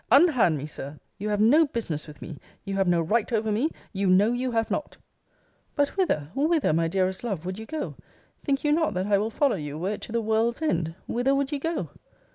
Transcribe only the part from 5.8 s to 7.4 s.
whither, whither, my dearest